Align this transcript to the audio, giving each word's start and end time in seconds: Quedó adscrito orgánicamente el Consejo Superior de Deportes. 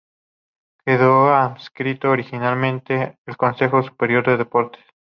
Quedó 0.83 1.31
adscrito 1.31 2.09
orgánicamente 2.09 3.19
el 3.23 3.37
Consejo 3.37 3.83
Superior 3.83 4.25
de 4.25 4.37
Deportes. 4.37 4.83